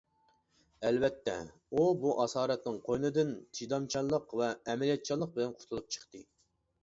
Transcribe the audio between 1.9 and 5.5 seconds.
بۇ ئاسارەتنىڭ قوينىدىن، چىدامچانلىق ۋە ئەمەلىيەتچانلىق